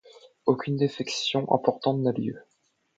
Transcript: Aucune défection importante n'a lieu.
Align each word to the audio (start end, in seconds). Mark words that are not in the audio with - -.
Aucune 0.47 0.77
défection 0.77 1.53
importante 1.53 1.99
n'a 1.99 2.11
lieu. 2.11 2.41